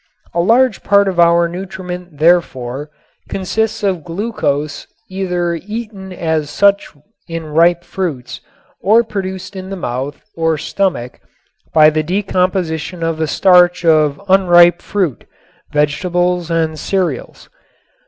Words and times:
A 0.33 0.39
large 0.41 0.81
part 0.81 1.07
of 1.07 1.19
our 1.19 1.47
nutriment, 1.47 2.17
therefore, 2.17 2.89
consists 3.29 3.83
of 3.83 4.03
glucose 4.03 4.87
either 5.11 5.53
eaten 5.53 6.11
as 6.11 6.49
such 6.49 6.91
in 7.27 7.45
ripe 7.45 7.83
fruits 7.83 8.41
or 8.81 9.03
produced 9.03 9.55
in 9.55 9.69
the 9.69 9.75
mouth 9.75 10.23
or 10.35 10.57
stomach 10.57 11.19
by 11.71 11.91
the 11.91 12.01
decomposition 12.01 13.03
of 13.03 13.17
the 13.17 13.27
starch 13.27 13.85
of 13.85 14.19
unripe 14.27 14.81
fruit, 14.81 15.25
vegetables 15.71 16.49
and 16.49 16.79
cereals. 16.79 17.47